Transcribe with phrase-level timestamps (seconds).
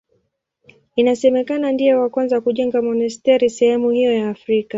[0.95, 4.69] Inasemekana ndiye wa kwanza kujenga monasteri sehemu hiyo ya Afrika.